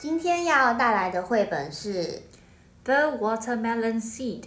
[0.00, 2.04] 今天要带来的绘本是
[2.84, 4.40] 《The Watermelon Seed》。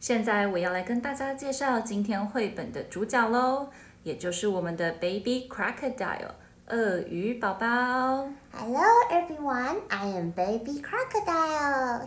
[0.00, 3.68] 现在我要来跟大家介绍今天绘本的主角喽，
[4.04, 6.30] 也就是我们的 Baby Crocodile
[6.68, 7.66] 鳄鱼宝宝。
[8.52, 12.06] Hello everyone, I am Baby Crocodile.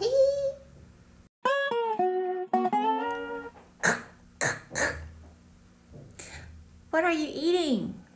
[6.90, 8.07] What are you eating?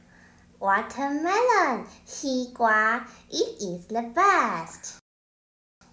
[0.61, 4.99] Watermelon, 西瓜，It is the best.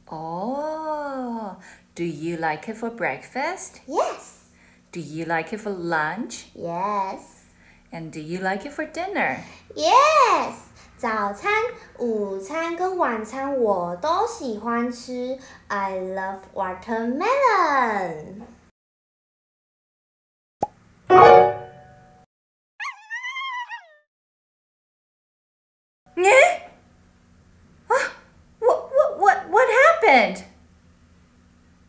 [0.07, 1.57] Oh,
[1.95, 3.81] do you like it for breakfast?
[3.87, 4.49] Yes.
[4.91, 6.45] Do you like it for lunch?
[6.55, 7.43] Yes.
[7.91, 9.39] And do you like it for dinner?
[9.75, 10.53] Yes.
[10.97, 11.51] 早餐、
[11.99, 15.37] 午餐跟晚餐我都喜欢吃。
[15.67, 18.43] I love watermelon.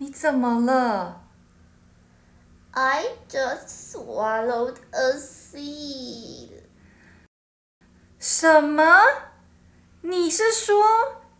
[0.09, 1.21] 你怎么了
[2.71, 6.49] ？I just swallowed a seed.
[8.17, 8.83] 什么？
[10.01, 10.83] 你是说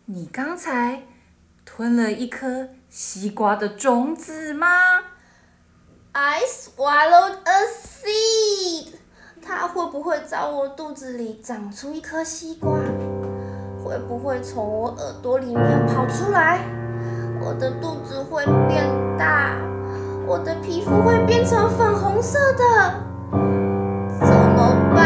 [0.04, 1.02] 你刚才
[1.64, 4.68] 吞了一颗西瓜的种子吗
[6.12, 8.94] ？I swallowed a seed.
[9.42, 12.78] 它会不会在我肚子里长出一颗西瓜？
[13.82, 16.64] 会不会从我耳朵里面跑出来？
[17.42, 18.84] 我的肚子会变
[19.18, 19.56] 大，
[20.26, 23.02] 我的皮肤会变成粉红色的，
[24.20, 25.00] 怎么办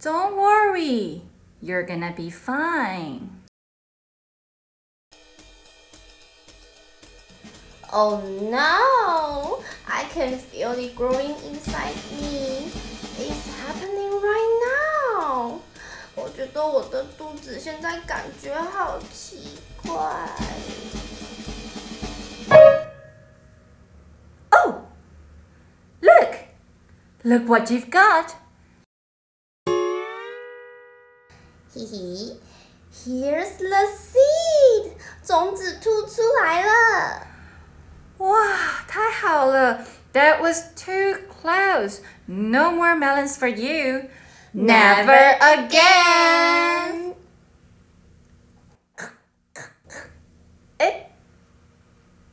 [0.00, 1.22] ？Don't worry,
[1.60, 3.45] you're gonna be fine.
[7.95, 9.61] Oh no!
[9.85, 12.71] I can feel it growing inside me.
[13.17, 14.51] It's happening right
[15.17, 15.59] now.
[16.15, 19.91] 我觉得我的肚子现在感觉好奇怪。
[24.51, 24.75] Oh!
[26.01, 26.35] Look!
[27.23, 28.35] Look what you've got!
[31.73, 32.37] 嘿嘿，
[32.93, 34.93] Here's the seed.
[35.23, 37.27] 种子吐出来了。
[38.17, 39.85] 哇，太好了！
[40.13, 42.01] That was too close.
[42.27, 44.09] No more melons for you.
[44.53, 47.15] Never again.
[50.77, 51.11] 哎，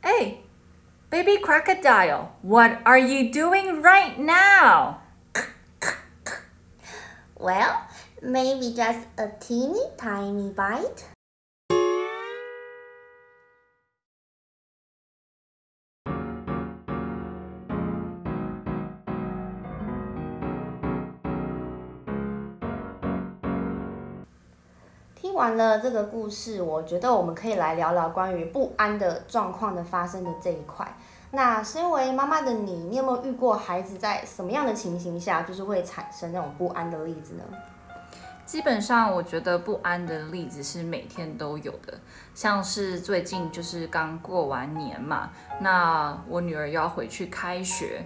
[0.02, 0.38] 哎，
[1.10, 4.98] Baby Crocodile, what are you doing right now?
[7.38, 7.86] Well,
[8.20, 11.04] maybe just a teeny tiny bite.
[25.23, 30.85] 听完了这个故事，我觉得我们可以来聊聊关于不安的状况的发生的这一块。
[31.31, 37.43] 那身为妈妈的你，你有没有遇过孩子在什么样的情形下，就是会产生那种不安的例子呢？
[38.45, 41.97] 基本上，我觉得不安的例子是每天都有的，
[42.35, 45.29] 像是最近就是刚过完年嘛，
[45.61, 48.05] 那我女儿要回去开学，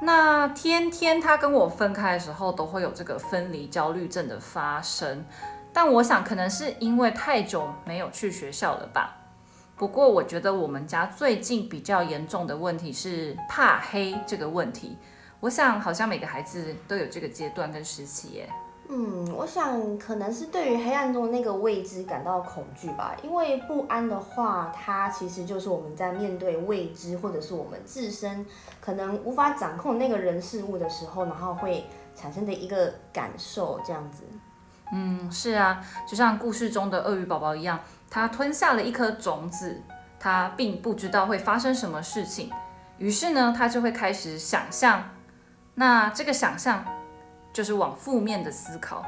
[0.00, 5.26] 那天天她跟我分开的时候，都会有这个分离焦虑症的发生。
[5.72, 9.16] 但我想，可能是因为太久没有去学校了吧。
[9.76, 14.98] 不过，我觉得我们家最近比较严重的问题是怕黑这个问题。
[15.40, 18.50] 我想，好像每个孩子都有这个阶段跟时期耶。
[18.92, 23.16] 嗯，我想可能是对于黑暗中那个未知感到恐惧吧。
[23.22, 28.44] 因为不安的话，它其实就是我们在面对未知，或者是我们自身
[28.80, 31.84] 可能无法掌控那个人事物的时候，然后会
[32.14, 34.24] 产生的一个感受，这样子。
[34.92, 37.78] 嗯，是啊，就像故事中的鳄鱼宝宝一样，
[38.10, 39.80] 它吞下了一颗种子，
[40.18, 42.50] 它并不知道会发生什么事情，
[42.98, 45.10] 于是呢，它就会开始想象，
[45.74, 46.84] 那这个想象
[47.52, 49.04] 就是往负面的思考，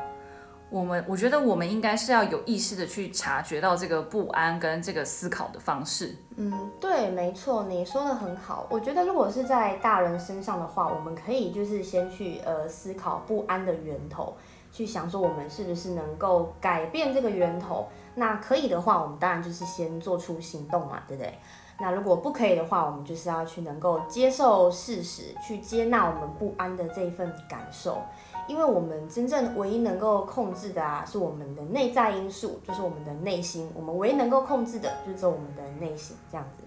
[0.71, 6.17] 我们我觉得我们应该是要有意识的去察觉到这个不安跟这个思考的方式。
[6.37, 8.67] 嗯，对，没错，你说的很好。
[8.71, 14.35] 我觉得如果是在大人身上的话，我们可以就是先去呃思考不安的源头，
[14.73, 17.87] 去想说我们是不是能够改变这个源头。
[18.15, 21.39] 那可以的话，我们当然就是先做出行动嘛，对不对？
[21.81, 28.03] 那如果不可以的话，我们就是要去能够接受事实，去接纳我们不安的这一份感受。
[28.49, 33.71] 因为我们真正唯一能够控制的啊，是我们的内在因素，就是我们的内心。
[33.75, 36.65] 我们唯一能够控制的，就是我们的内心，这样子。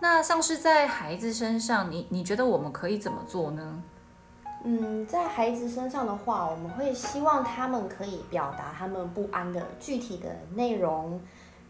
[0.00, 3.82] 那像是在孩子身上，你你觉得我们可以怎么做呢？
[4.68, 11.20] 嗯，在孩子身上的话，我们会希望他们可以表达他们不安的具体的内容。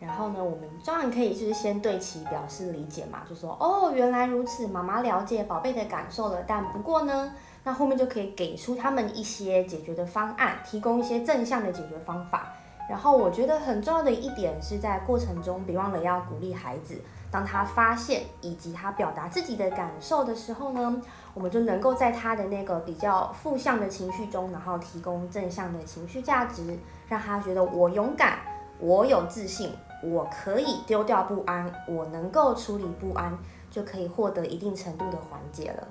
[0.00, 6.42] 然后呢，我们当然可以就是先对其表示理解嘛，就说哦，原来如此，妈妈了解宝贝的感受了。
[6.46, 7.32] 但不过呢。
[7.68, 12.52] 那后面就可以给出他们一些解决的方案，提供一些正向的解决方法。
[12.88, 21.02] 然后我觉得很重要的一点是在过程中，别忘了要鼓励孩子，当他发现以及他表达自己的感受的时候呢，
[21.34, 26.78] 我们就能够在他的那个比较负向的情绪中，然后提供正向的情绪价值，
[27.08, 28.38] 让他觉得我勇敢，
[28.78, 33.36] 我有自信，我可以丢掉不安，我能够处理不安，
[33.70, 35.86] 就可以获得一定程度的缓解了。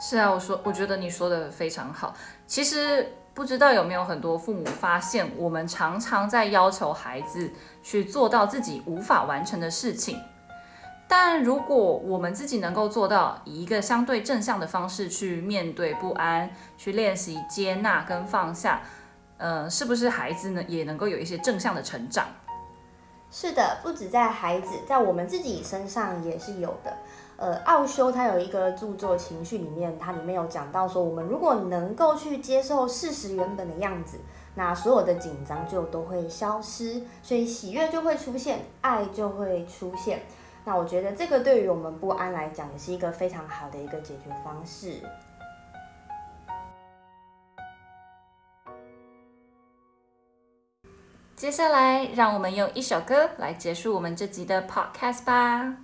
[0.00, 2.12] 是啊，我说，我觉得你说的非常好。
[2.46, 7.50] 其实不知道有没有很多父母发现，我们常常在要求孩子
[7.82, 10.20] 去做到自己无法完成的事情。
[11.06, 18.80] 但如果我们自己能够做到，以一个相对正向的方式去面对不安，去练习接纳跟放下，
[19.36, 22.26] 呃，是不是孩子呢也能够有一些正向的成长？
[23.30, 26.96] 是的，不止在孩子，在我们自己身上也是有的。
[27.36, 34.18] 呃，奥修他有一个著作《情绪》里面，它里面有讲到说，我们如果能够去接受事实原本的样子，
[34.54, 40.22] 那所有的紧张就都会消失，所以喜悦就会出现，爱就会出现。
[40.66, 45.00] 那我觉得这个对于我们不安来讲，也是一个非常好的一个解决方式。
[51.36, 55.83] 接下来，让我们用一首歌来结束我们这集的 Podcast 吧。